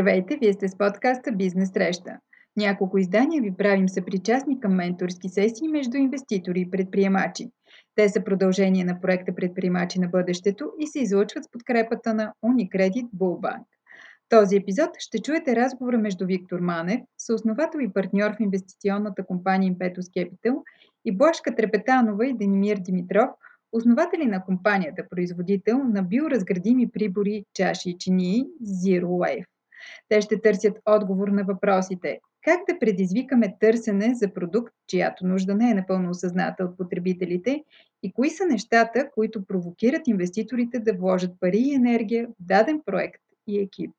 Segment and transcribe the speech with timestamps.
[0.00, 2.18] Здравейте, вие сте с подкаста Бизнес среща.
[2.56, 7.50] Няколко издания ви правим съпричастни към менторски сесии между инвеститори и предприемачи.
[7.94, 13.06] Те са продължение на проекта Предприемачи на бъдещето и се излъчват с подкрепата на Unicredit
[13.16, 13.64] Bullbank.
[14.24, 19.74] В този епизод ще чуете разговора между Виктор Манев, съосновател и партньор в инвестиционната компания
[19.74, 20.62] Impetus Capital
[21.04, 23.28] и Блашка Трепетанова и Денимир Димитров–
[23.72, 29.44] Основатели на компанията, производител на биоразградими прибори, чаши и чинии Zero Wave.
[30.08, 35.70] Те ще търсят отговор на въпросите как да предизвикаме търсене за продукт, чиято нужда не
[35.70, 37.64] е напълно осъзната от потребителите
[38.02, 43.22] и кои са нещата, които провокират инвеститорите да вложат пари и енергия в даден проект
[43.46, 43.90] и екип.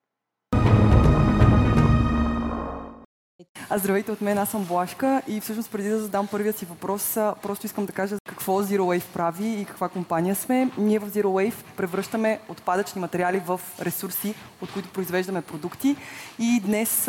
[3.70, 7.14] А здравейте от мен, аз съм Блашка и всъщност преди да задам първият си въпрос,
[7.42, 10.70] просто искам да кажа какво Zero Wave прави и каква компания сме.
[10.78, 15.96] Ние в Zero Wave превръщаме отпадъчни материали в ресурси, от които произвеждаме продукти.
[16.40, 17.02] И днес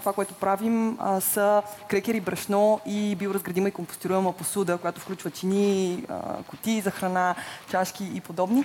[0.00, 6.04] това, което правим, са крекери, брашно и биоразградима и компостируема посуда, която включва чини,
[6.46, 7.34] кутии за храна,
[7.70, 8.64] чашки и подобни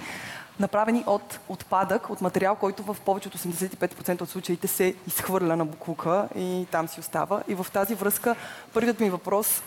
[0.62, 5.66] направени от отпадък, от материал, който в повече от 85% от случаите се изхвърля на
[5.66, 7.44] буклука и там си остава.
[7.48, 8.36] И в тази връзка
[8.73, 9.62] първият ми въпрос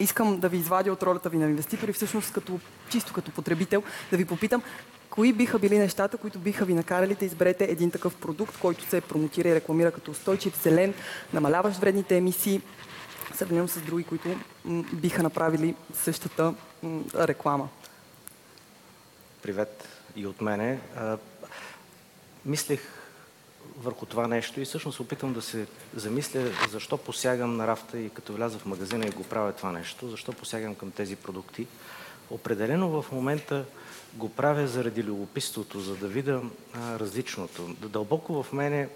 [0.00, 3.82] искам да ви извадя от ролята ви на инвеститор и всъщност като, чисто като потребител
[4.10, 4.62] да ви попитам
[5.10, 9.00] кои биха били нещата, които биха ви накарали да изберете един такъв продукт, който се
[9.00, 10.94] промотира и рекламира като устойчив, зелен,
[11.32, 12.62] намаляващ вредните емисии,
[13.34, 14.28] сравнено с други, които
[14.92, 16.54] биха направили същата
[17.14, 17.68] реклама.
[19.42, 20.78] Привет и от мене.
[22.46, 22.80] Мислех
[23.78, 28.32] върху това нещо и всъщност опитам да се замисля защо посягам на рафта и като
[28.32, 31.66] вляза в магазина и го правя това нещо, защо посягам към тези продукти.
[32.30, 33.64] Определено в момента
[34.14, 36.40] го правя заради любопитството, за да видя
[36.74, 37.68] а, различното.
[37.68, 38.88] Дълбоко в мене,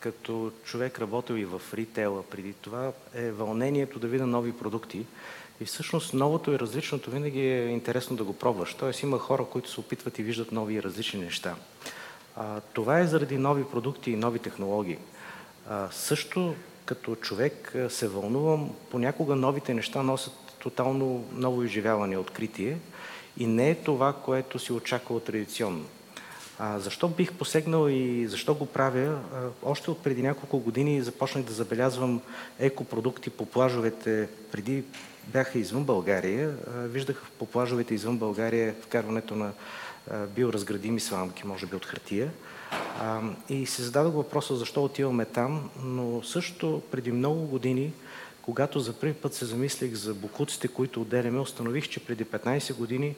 [0.00, 5.06] като човек работил и в ритейла преди това, е вълнението да видя нови продукти
[5.60, 8.74] и всъщност новото и различното винаги е интересно да го пробваш.
[8.74, 11.54] Тоест има хора, които се опитват и виждат нови и различни неща.
[12.36, 14.98] А, това е заради нови продукти и нови технологии.
[15.68, 22.78] А, също като човек се вълнувам, понякога новите неща носят тотално ново изживяване, откритие
[23.38, 25.84] и не е това, което си очаквало традиционно.
[26.62, 29.18] А, защо бих посегнал и защо го правя?
[29.34, 32.20] А, още от преди няколко години започнах да забелязвам
[32.58, 34.84] екопродукти по плажовете преди
[35.26, 39.52] бяха извън България, виждах по плажовете извън България вкарването на
[40.34, 42.30] биоразградими сламки, може би от хартия.
[43.48, 47.92] И се зададох въпроса защо отиваме там, но също преди много години,
[48.42, 53.14] когато за първи път се замислих за букуците, които отделяме, установих, че преди 15 години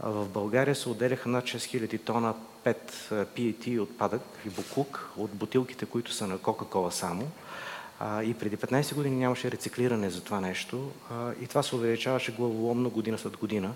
[0.00, 2.76] в България се отделяха над 6000 тона 5
[3.10, 7.30] PET отпадък и буклук от бутилките, които са на Кока-Кола само.
[8.24, 10.90] И преди 15 години нямаше рециклиране за това нещо
[11.42, 13.74] и това се увеличаваше главоломно година след година.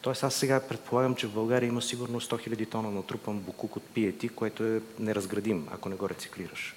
[0.00, 3.82] Тоест аз сега предполагам, че в България има сигурно 100 000 тона натрупан букук от
[3.82, 6.76] пиети, което е неразградим, ако не го рециклираш.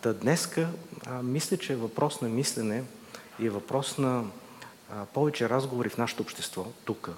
[0.00, 0.68] Та днеска
[1.22, 2.84] мисля, че е въпрос на мислене
[3.40, 4.24] и е въпрос на
[5.14, 7.10] повече разговори в нашето общество, тук,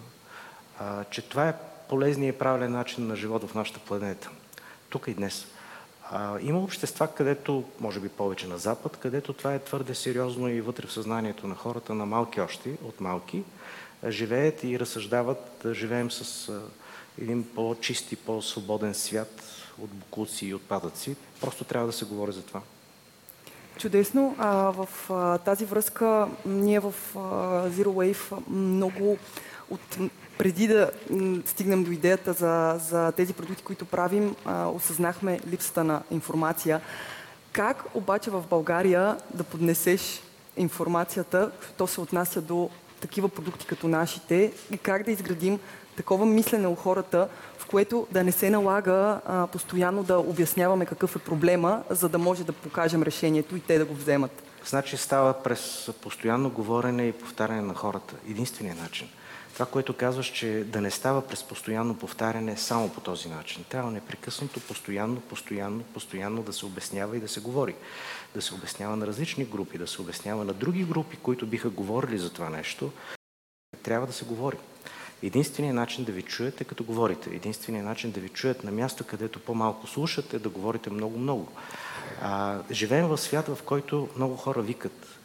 [1.11, 1.57] че това е
[1.89, 4.31] полезният и правилен начин на живота в нашата планета.
[4.89, 5.47] Тук и днес.
[6.41, 10.87] Има общества, където, може би повече на Запад, където това е твърде сериозно и вътре
[10.87, 13.43] в съзнанието на хората, на малки още, от малки,
[14.09, 16.53] живеят и разсъждават да живеем с
[17.21, 19.43] един по-чист и по-свободен свят
[19.83, 21.17] от букуци и отпадъци.
[21.41, 22.61] Просто трябва да се говори за това.
[23.79, 24.35] Чудесно.
[24.39, 27.19] А, в а, тази връзка ние в а,
[27.71, 29.19] Zero Wave много
[29.71, 29.99] от
[30.39, 30.91] преди да
[31.47, 36.81] стигнем до идеята за, за тези продукти, които правим, а, осъзнахме липсата на информация.
[37.53, 40.23] Как обаче в България да поднесеш
[40.57, 42.71] информацията, то се отнася до
[43.01, 45.59] такива продукти като нашите и как да изградим
[46.01, 51.17] такова мислене у хората, в което да не се налага а, постоянно да обясняваме какъв
[51.17, 54.43] е проблема, за да може да покажем решението и те да го вземат.
[54.67, 58.15] Значи става през постоянно говорене и повтаряне на хората.
[58.31, 59.09] Единственият начин.
[59.53, 63.65] Това, което казваш, че да не става през постоянно повтаряне само по този начин.
[63.69, 67.75] Трябва непрекъснато, постоянно, постоянно, постоянно да се обяснява и да се говори.
[68.35, 72.19] Да се обяснява на различни групи, да се обяснява на други групи, които биха говорили
[72.19, 72.91] за това нещо.
[73.83, 74.57] Трябва да се говори.
[75.23, 77.31] Единственият начин да ви чуете, като говорите.
[77.31, 81.49] Единственият начин да ви чуят на място, където по-малко слушате, да говорите много-много.
[82.71, 85.20] живеем в свят, в който много хора викат.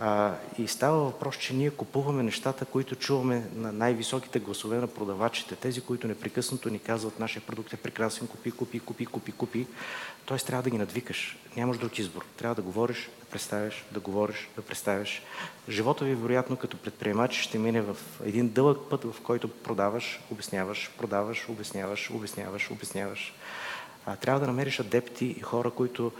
[0.00, 5.56] А, и става въпрос, че ние купуваме нещата, които чуваме на най-високите гласове на продавачите.
[5.56, 9.66] Тези, които непрекъснато ни казват, нашия продукт е прекрасен, купи, купи, купи, купи, купи.
[10.26, 11.38] Тоест трябва да ги надвикаш.
[11.56, 12.24] Нямаш друг избор.
[12.36, 15.22] Трябва да говориш, да представяш, да говориш, да представяш.
[15.68, 20.90] Живота ви, вероятно, като предприемач ще мине в един дълъг път, в който продаваш, обясняваш,
[20.98, 23.34] продаваш, обясняваш, обясняваш, обясняваш.
[24.06, 26.12] А, трябва да намериш адепти и хора, които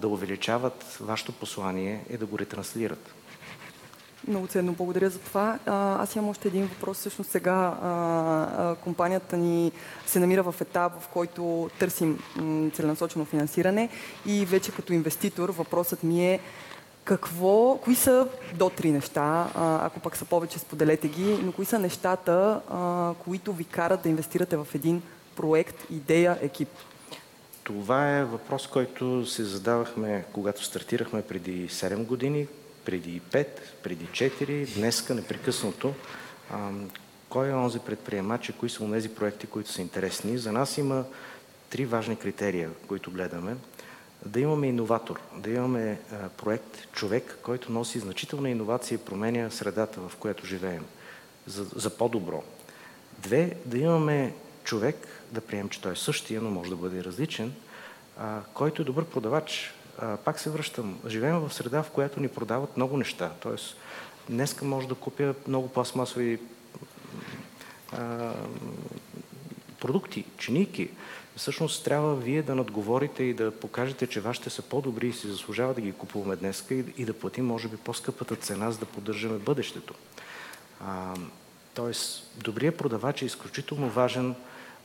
[0.00, 3.14] да увеличават вашето послание и да го ретранслират.
[4.28, 5.58] Много ценно, благодаря за това.
[6.00, 6.98] Аз имам още един въпрос.
[6.98, 7.74] Всъщност сега
[8.84, 9.72] компанията ни
[10.06, 12.18] се намира в етап, в който търсим
[12.74, 13.88] целенасочено финансиране
[14.26, 16.40] и вече като инвеститор въпросът ми е
[17.04, 19.48] какво, кои са до три неща,
[19.82, 22.60] ако пък са повече, споделете ги, но кои са нещата,
[23.24, 25.02] които ви карат да инвестирате в един
[25.36, 26.68] проект, идея, екип?
[27.64, 32.46] Това е въпрос, който се задавахме, когато стартирахме преди 7 години,
[32.84, 33.46] преди 5,
[33.82, 35.94] преди 4, днеска непрекъснато.
[37.28, 40.38] кой е онзи предприемач и кои са тези проекти, които са интересни?
[40.38, 41.04] За нас има
[41.70, 43.56] три важни критерия, които гледаме.
[44.26, 46.00] Да имаме иноватор, да имаме
[46.36, 50.84] проект, човек, който носи значителна иновация и променя средата, в която живеем,
[51.46, 52.42] за, за по-добро.
[53.18, 54.34] Две, да имаме
[54.64, 57.54] човек, да приемем, че той е същия, но може да бъде различен,
[58.18, 59.74] а, който е добър продавач.
[59.98, 60.98] А, пак се връщам.
[61.06, 63.32] Живеем в среда, в която ни продават много неща.
[63.40, 63.76] Тоест,
[64.28, 66.40] днеска може да купя много пластмасови
[67.92, 68.32] а,
[69.80, 70.90] продукти, чиники.
[71.36, 75.74] Всъщност трябва вие да надговорите и да покажете, че вашите са по-добри и си заслужава
[75.74, 79.38] да ги купуваме днеска и, и да платим, може би, по-скъпата цена, за да поддържаме
[79.38, 79.94] бъдещето.
[80.80, 81.14] А,
[81.74, 84.34] тоест, добрият продавач е изключително важен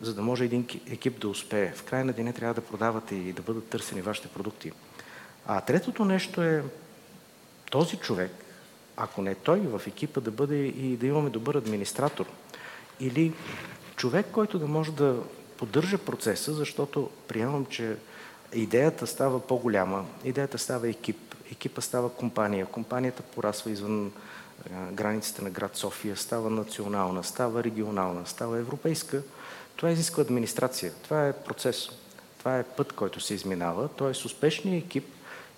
[0.02, 1.72] за да може един екип да успее.
[1.72, 4.72] В край на деня трябва да продавате и да бъдат търсени вашите продукти.
[5.48, 6.64] А третото нещо е
[7.72, 8.32] този човек,
[8.98, 12.26] ако не той в екипа, да бъде и да имаме добър администратор.
[13.00, 13.34] Или
[13.96, 15.24] човек, който да може да
[15.58, 17.98] поддържа процеса, защото приемам, че
[18.54, 24.12] идеята става по-голяма, идеята става екип, екипа става компания, компанията порасва извън
[24.92, 29.22] границите на град София, става национална, става регионална, става европейска
[29.80, 30.94] това изисква администрация.
[31.04, 31.90] Това е процес.
[32.40, 33.88] Това е път, който се изминава.
[33.88, 35.06] Тоест успешният екип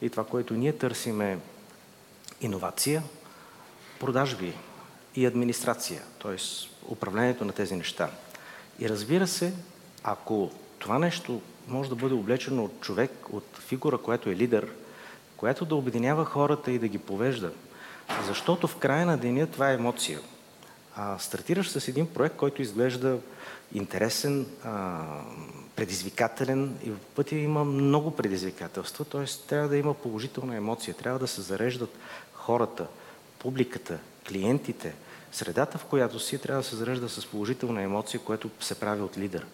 [0.02, 1.40] и това, което ние търсим е
[2.42, 3.04] иновация,
[4.00, 4.54] продажби
[5.16, 6.36] и администрация, т.е.
[6.92, 8.10] управлението на тези неща.
[8.80, 9.54] И разбира се,
[10.04, 14.72] ако това нещо може да бъде облечено от човек, от фигура, която е лидер,
[15.38, 17.52] която да обединява хората и да ги повежда.
[18.28, 20.20] Защото в края на деня това е емоция.
[20.96, 23.18] А стартираш с един проект, който изглежда
[23.74, 24.46] интересен,
[25.76, 29.26] предизвикателен и в пътя има много предизвикателства, т.е.
[29.48, 31.98] трябва да има положителна емоция, трябва да се зареждат
[32.34, 32.88] хората,
[33.40, 34.94] публиката, клиентите,
[35.32, 39.18] средата, в която си, трябва да се зарежда с положителна емоция, което се прави от
[39.18, 39.46] лидер.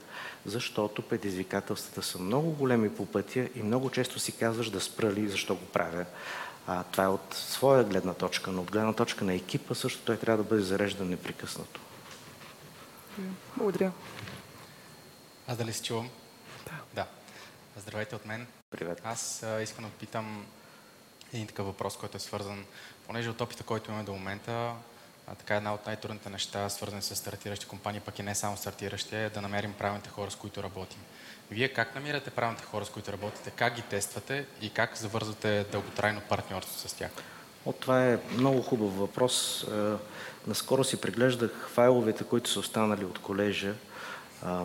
[0.45, 5.56] Защото предизвикателствата са много големи по пътя и много често си казваш да спрали защо
[5.56, 6.06] го правя.
[6.68, 10.18] А, това е от своя гледна точка, но от гледна точка на екипа също той
[10.18, 11.81] трябва да бъде зареждан непрекъснато.
[13.58, 13.92] Благодаря.
[15.48, 16.10] Аз дали се чувам?
[16.66, 16.81] Да.
[16.94, 17.08] да.
[17.78, 18.48] Здравейте от мен.
[18.69, 19.02] Привет.
[19.04, 20.46] Аз а, искам да питам
[21.34, 22.66] един такъв въпрос, който е свързан,
[23.06, 24.74] понеже от опита, който имаме до момента,
[25.35, 29.29] така една от най-трудните неща, свързани с стартиращи компании, пък и не само стартиращи, е
[29.29, 31.00] да намерим правилните хора, с които работим.
[31.51, 36.22] Вие как намирате правилните хора, с които работите, как ги тествате и как завързвате дълготрайно
[36.29, 37.12] партньорство с тях?
[37.65, 39.63] О, това е много хубав въпрос.
[39.63, 39.93] Е,
[40.48, 43.74] наскоро си преглеждах файловете, които са останали от колежа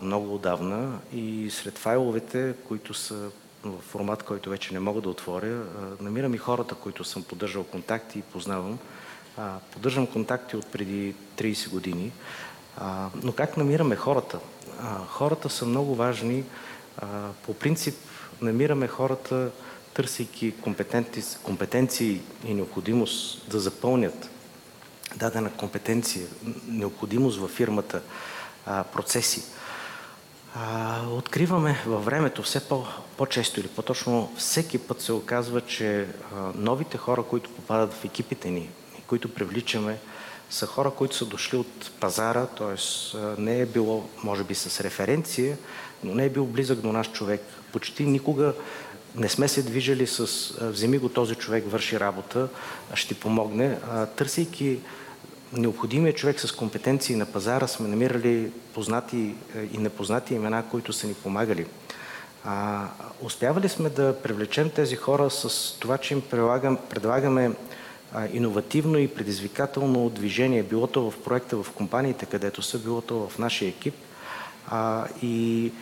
[0.02, 3.30] много отдавна и сред файловете, които са
[3.64, 5.64] в формат, който вече не мога да отворя,
[6.00, 8.78] намирам и хората, които съм поддържал контакти и познавам.
[9.72, 12.12] Поддържам контакти от преди 30 години.
[13.22, 14.38] Но как намираме хората?
[15.08, 16.44] Хората са много важни.
[17.46, 17.94] По принцип
[18.40, 19.50] намираме хората,
[19.94, 20.54] търсейки
[21.42, 24.30] компетенции и необходимост да запълнят
[25.16, 26.26] дадена компетенция,
[26.68, 28.02] необходимост във фирмата,
[28.64, 29.42] процеси.
[31.10, 32.84] Откриваме във времето все по,
[33.16, 36.06] по-често или по-точно всеки път се оказва, че
[36.54, 38.68] новите хора, които попадат в екипите ни
[39.12, 39.98] които привличаме,
[40.50, 42.76] са хора, които са дошли от пазара, т.е.
[43.38, 45.58] не е било, може би, с референция,
[46.04, 47.40] но не е бил близък до наш човек.
[47.72, 48.54] Почти никога
[49.16, 50.26] не сме се движили с
[50.60, 52.48] вземи го този човек, върши работа,
[52.94, 53.78] ще помогне,
[54.16, 54.78] търсейки
[55.52, 59.34] необходимия човек с компетенции на пазара сме намирали познати
[59.72, 61.66] и непознати имена, които са ни помагали.
[62.44, 62.86] А,
[63.22, 66.22] успявали сме да привлечем тези хора с това, че им
[66.90, 67.50] предлагаме
[68.32, 73.38] иновативно и предизвикателно движение, било то в проекта в компаниите, където са, било то в
[73.38, 73.94] нашия екип.
[74.66, 75.72] А, и,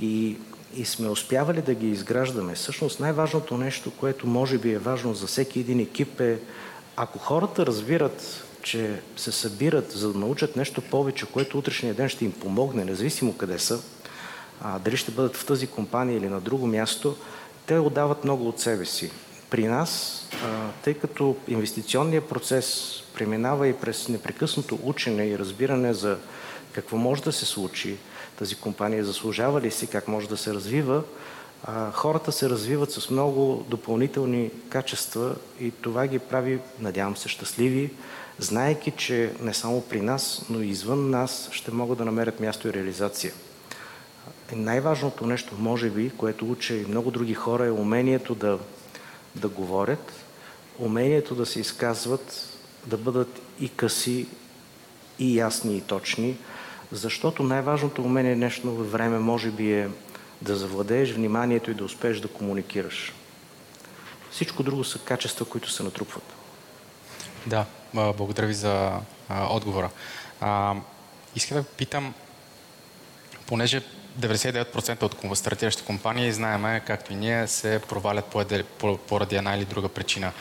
[0.00, 0.36] и,
[0.76, 2.54] и сме успявали да ги изграждаме.
[2.54, 6.38] Всъщност най-важното нещо, което може би е важно за всеки един екип е,
[6.96, 12.24] ако хората разбират, че се събират за да научат нещо повече, което утрешния ден ще
[12.24, 13.80] им помогне, независимо къде са,
[14.60, 17.16] а, дали ще бъдат в тази компания или на друго място,
[17.66, 19.10] те отдават много от себе си.
[19.52, 20.22] При нас,
[20.84, 26.18] тъй като инвестиционният процес преминава и през непрекъснато учене и разбиране за
[26.72, 27.96] какво може да се случи,
[28.38, 31.02] тази компания заслужава ли си, как може да се развива,
[31.92, 37.90] хората се развиват с много допълнителни качества и това ги прави, надявам се, щастливи,
[38.38, 42.68] знаеки, че не само при нас, но и извън нас ще могат да намерят място
[42.68, 43.32] и реализация.
[44.52, 48.58] Най-важното нещо, може би, което уча и много други хора, е умението да,
[49.34, 50.12] да говорят,
[50.78, 52.48] умението да се изказват,
[52.86, 54.26] да бъдат и къси,
[55.18, 56.36] и ясни, и точни,
[56.92, 59.88] защото най-важното умение днешно време може би е
[60.42, 63.12] да завладееш вниманието и да успееш да комуникираш.
[64.30, 66.24] Всичко друго са качества, които се натрупват.
[67.46, 68.92] Да, благодаря ви за
[69.30, 69.90] отговора.
[70.40, 70.74] А,
[71.36, 72.14] искам да питам,
[73.46, 73.82] понеже
[74.20, 78.36] 99% от стартиращи компании, знаеме, както и ние, се провалят
[79.08, 80.32] поради една или друга причина.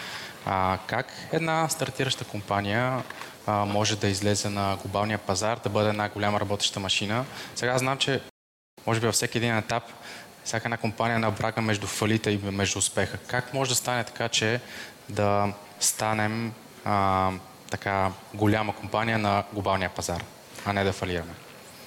[0.45, 3.03] А, как една стартираща компания
[3.47, 7.25] а, може да излезе на глобалния пазар, да бъде една голяма работеща машина?
[7.55, 8.21] Сега знам, че
[8.87, 9.83] може би във всеки един етап
[10.43, 13.17] всяка една компания набрага между фалита и между успеха.
[13.17, 14.61] Как може да стане така, че
[15.09, 16.53] да станем
[16.85, 17.31] а,
[17.69, 20.23] така голяма компания на глобалния пазар,
[20.65, 21.33] а не да фалираме?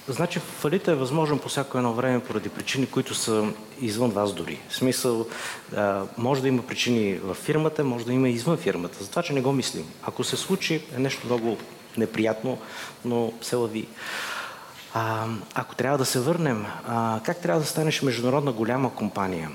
[0.07, 3.47] Значи фалита е възможен по всяко едно време поради причини, които са
[3.81, 4.59] извън вас дори.
[4.69, 5.27] В смисъл,
[6.17, 9.03] може да има причини в фирмата, може да има и извън фирмата.
[9.03, 9.85] Затова, че не го мислим.
[10.03, 11.57] Ако се случи, е нещо много
[11.97, 12.57] неприятно,
[13.05, 13.87] но се лави.
[14.93, 19.51] А, ако трябва да се върнем, а, как трябва да станеш международна голяма компания?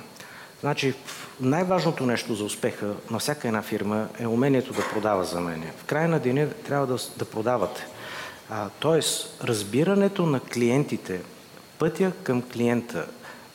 [0.61, 0.95] Значи,
[1.40, 5.64] най-важното нещо за успеха на всяка една фирма е умението да продава за мен.
[5.78, 7.87] В края на деня трябва да, да продавате.
[8.52, 11.21] А, тоест, разбирането на клиентите,
[11.78, 13.07] пътя към клиента,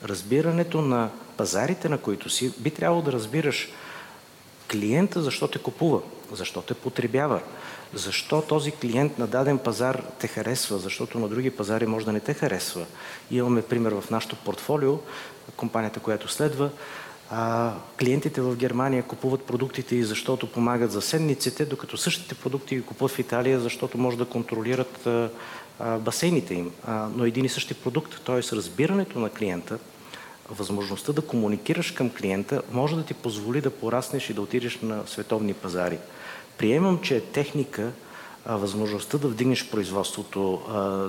[0.04, 3.70] разбирането на пазарите, на които си, би трябвало да разбираш
[4.72, 7.42] клиента защо те купува, защо те потребява,
[7.94, 12.20] защо този клиент на даден пазар те харесва, защото на други пазари може да не
[12.20, 12.86] те харесва.
[13.32, 14.98] Имаме пример в нашото портфолио,
[15.56, 16.70] компанията, която следва,
[18.00, 23.12] клиентите в Германия купуват продуктите и защото помагат за седмиците, докато същите продукти ги купуват
[23.12, 25.08] в Италия, защото може да контролират
[26.00, 26.72] басейните им.
[27.16, 28.56] Но един и същи продукт, т.е.
[28.56, 29.78] разбирането на клиента,
[30.50, 35.04] възможността да комуникираш към клиента, може да ти позволи да пораснеш и да отидеш на
[35.08, 35.98] световни пазари.
[36.58, 37.92] Приемам, че е техника
[38.46, 40.62] възможността да вдигнеш производството,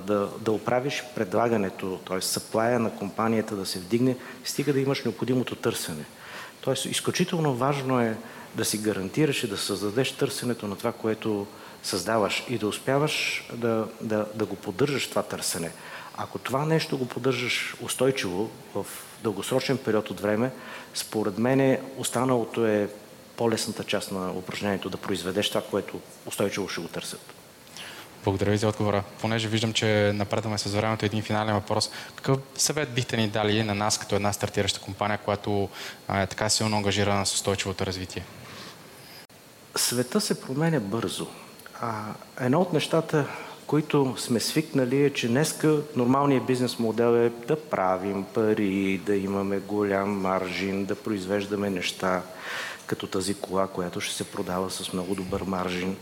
[0.07, 2.21] да, да оправиш предлагането, т.е.
[2.21, 6.05] съплая на компанията да се вдигне, стига да имаш необходимото търсене.
[6.61, 8.17] Тоест, изключително важно е
[8.55, 11.47] да си гарантираш и да създадеш търсенето на това, което
[11.83, 15.73] създаваш и да успяваш да, да, да го поддържаш това търсене.
[16.17, 18.87] Ако това нещо го поддържаш устойчиво в
[19.23, 20.51] дългосрочен период от време,
[20.95, 22.89] според мен останалото е
[23.37, 27.21] по-лесната част на упражнението да произведеш това, което устойчиво ще го търсят.
[28.25, 29.03] Благодаря ви за отговора.
[29.21, 31.91] Понеже виждам, че напредваме с времето един финален въпрос.
[32.15, 35.69] Какъв съвет бихте ни дали на нас като една стартираща компания, която
[36.15, 38.25] е така силно ангажирана с устойчивото развитие?
[39.77, 41.27] Света се променя бързо.
[41.81, 42.05] А,
[42.41, 43.27] едно от нещата,
[43.67, 49.59] които сме свикнали е, че днеска нормалният бизнес модел е да правим пари, да имаме
[49.59, 52.23] голям маржин, да произвеждаме неща
[52.87, 55.97] като тази кола, която ще се продава с много добър маржин.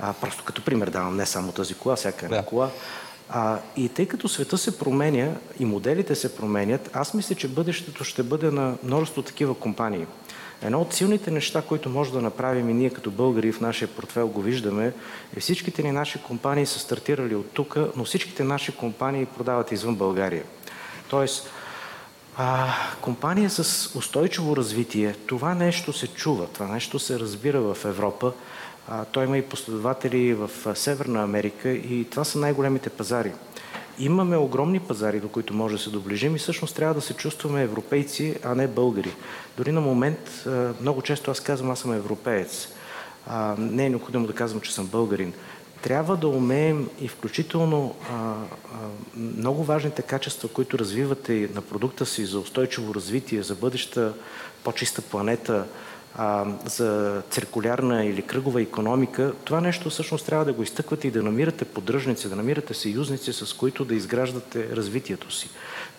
[0.00, 2.46] А, просто като пример давам, не само тази кола, всяка една да.
[2.46, 2.70] кола.
[3.28, 5.28] А, и тъй като света се променя
[5.60, 10.06] и моделите се променят, аз мисля, че бъдещето ще бъде на множество такива компании.
[10.64, 14.28] Едно от силните неща, които може да направим и ние като българи в нашия портфел
[14.28, 14.92] го виждаме,
[15.36, 19.96] е всичките ни наши компании са стартирали от тук, но всичките наши компании продават извън
[19.96, 20.44] България.
[21.08, 21.50] Тоест,
[22.36, 28.32] а, компания с устойчиво развитие, това нещо се чува, това нещо се разбира в Европа.
[28.88, 33.32] А, той има и последователи в Северна Америка и това са най-големите пазари.
[33.98, 37.62] Имаме огромни пазари, до които може да се доближим и всъщност трябва да се чувстваме
[37.62, 39.10] европейци, а не българи.
[39.56, 40.44] Дори на момент,
[40.80, 42.68] много често аз казвам, аз съм европеец.
[43.58, 45.32] Не е необходимо да казвам, че съм българин
[45.82, 47.94] трябва да умеем и включително
[49.16, 54.14] много важните качества, които развивате на продукта си за устойчиво развитие, за бъдеща
[54.64, 55.66] по-чиста планета,
[56.14, 61.22] а, за циркулярна или кръгова економика, това нещо всъщност трябва да го изтъквате и да
[61.22, 65.50] намирате поддръжници, да намирате съюзници, с които да изграждате развитието си.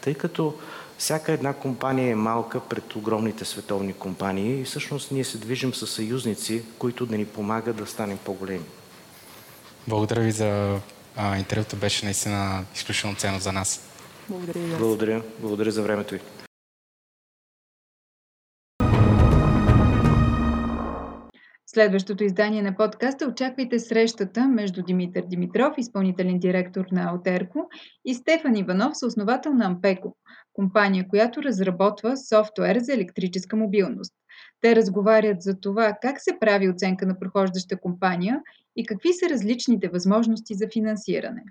[0.02, 0.54] Тъй като
[0.98, 5.88] всяка една компания е малка пред огромните световни компании и всъщност ние се движим с
[5.88, 8.66] съюзници, които да ни помагат да станем по-големи.
[9.88, 10.80] Благодаря ви за
[11.16, 11.76] а, интервюто.
[11.76, 13.82] Беше наистина изключително ценно за нас.
[14.30, 14.76] Благодаря ви.
[14.76, 15.22] Благодаря.
[15.40, 16.20] Благодаря за времето ви.
[21.74, 27.70] Следващото издание на подкаста очаквайте срещата между Димитър Димитров, изпълнителен директор на Алтерко,
[28.06, 30.16] и Стефан Иванов, съосновател на Ампеко,
[30.54, 34.14] компания, която разработва софтуер за електрическа мобилност.
[34.62, 38.42] Те разговарят за това как се прави оценка на прохождаща компания
[38.76, 41.44] и какви са различните възможности за финансиране.